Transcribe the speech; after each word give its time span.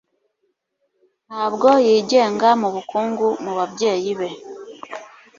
Ntabwo 1.27 1.69
yigenga 1.87 2.49
mubukungu 2.61 3.27
mubabyeyi 3.43 4.11
be. 4.19 4.29